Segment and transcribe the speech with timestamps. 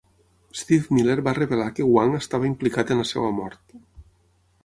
[0.61, 3.79] Steve Miller va revelar que Hwang estava "implicat" en la seva mort.